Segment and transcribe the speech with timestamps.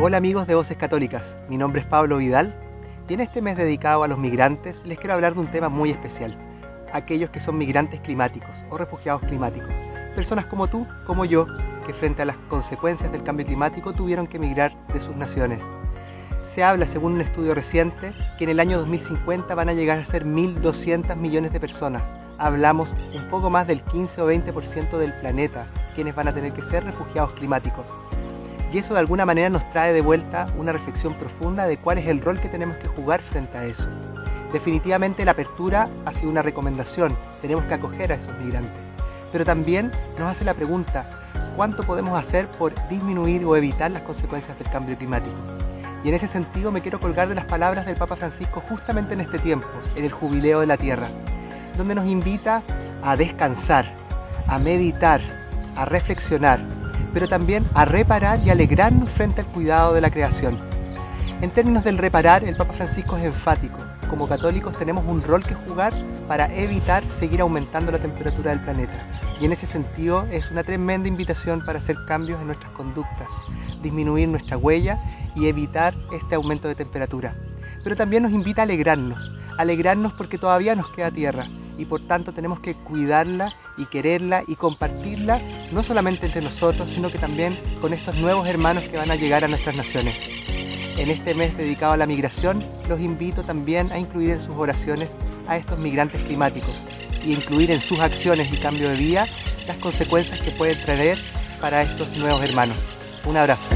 [0.00, 2.54] Hola amigos de Voces Católicas, mi nombre es Pablo Vidal
[3.08, 5.90] y en este mes dedicado a los migrantes les quiero hablar de un tema muy
[5.90, 6.38] especial,
[6.92, 9.68] aquellos que son migrantes climáticos o refugiados climáticos,
[10.14, 11.48] personas como tú, como yo,
[11.84, 15.64] que frente a las consecuencias del cambio climático tuvieron que emigrar de sus naciones.
[16.46, 20.04] Se habla, según un estudio reciente, que en el año 2050 van a llegar a
[20.04, 22.04] ser 1.200 millones de personas.
[22.38, 26.62] Hablamos un poco más del 15 o 20% del planeta, quienes van a tener que
[26.62, 27.86] ser refugiados climáticos.
[28.72, 32.06] Y eso de alguna manera nos trae de vuelta una reflexión profunda de cuál es
[32.06, 33.88] el rol que tenemos que jugar frente a eso.
[34.52, 38.80] Definitivamente la apertura ha sido una recomendación, tenemos que acoger a esos migrantes.
[39.32, 41.08] Pero también nos hace la pregunta,
[41.56, 45.36] ¿cuánto podemos hacer por disminuir o evitar las consecuencias del cambio climático?
[46.04, 49.20] Y en ese sentido me quiero colgar de las palabras del Papa Francisco justamente en
[49.20, 49.66] este tiempo,
[49.96, 51.10] en el Jubileo de la Tierra,
[51.76, 52.62] donde nos invita
[53.02, 53.86] a descansar,
[54.46, 55.20] a meditar,
[55.76, 56.60] a reflexionar,
[57.12, 60.58] pero también a reparar y alegrarnos frente al cuidado de la creación.
[61.40, 63.78] En términos del reparar, el Papa Francisco es enfático.
[64.08, 65.92] Como católicos tenemos un rol que jugar
[66.26, 69.06] para evitar seguir aumentando la temperatura del planeta.
[69.40, 73.28] Y en ese sentido es una tremenda invitación para hacer cambios en nuestras conductas,
[73.82, 75.00] disminuir nuestra huella
[75.36, 77.36] y evitar este aumento de temperatura.
[77.84, 81.48] Pero también nos invita a alegrarnos, alegrarnos porque todavía nos queda tierra
[81.78, 85.40] y por tanto tenemos que cuidarla y quererla y compartirla
[85.72, 89.44] no solamente entre nosotros, sino que también con estos nuevos hermanos que van a llegar
[89.44, 90.16] a nuestras naciones.
[90.98, 95.14] En este mes dedicado a la migración, los invito también a incluir en sus oraciones
[95.46, 96.74] a estos migrantes climáticos
[97.24, 99.26] y incluir en sus acciones y cambio de vida
[99.68, 101.18] las consecuencias que pueden traer
[101.60, 102.78] para estos nuevos hermanos.
[103.24, 103.68] Un abrazo.